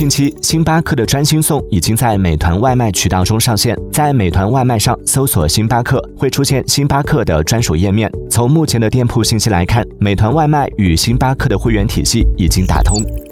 [0.00, 12.96] 近期星巴克的专心送已经在美团外卖渠道中上线在美团外卖上搜索星巴克会出现星巴克的专属页面从目前的店铺信息来看美团外卖与星巴克的会员体系已经打通。
[12.96, 13.30] 荔枝 fm 出品